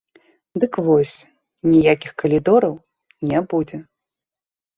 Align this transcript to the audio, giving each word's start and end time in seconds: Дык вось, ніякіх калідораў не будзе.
Дык 0.61 0.73
вось, 0.87 1.11
ніякіх 1.73 2.11
калідораў 2.23 2.73
не 3.33 3.39
будзе. 3.53 3.77